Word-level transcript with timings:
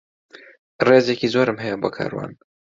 ڕێزێکی 0.87 1.27
زۆرم 1.33 1.57
هەیە 1.63 1.75
بۆ 1.81 1.89
کاروان. 1.95 2.31